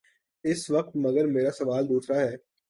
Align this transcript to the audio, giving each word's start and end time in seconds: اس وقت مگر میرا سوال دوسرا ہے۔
اس 0.43 0.69
وقت 0.69 0.95
مگر 0.95 1.25
میرا 1.25 1.51
سوال 1.51 1.89
دوسرا 1.89 2.19
ہے۔ 2.19 2.51